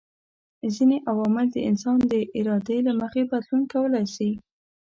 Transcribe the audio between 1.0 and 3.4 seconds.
عوامل د انسان د ارادې له مخي